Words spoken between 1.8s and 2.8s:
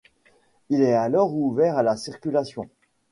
la circulation.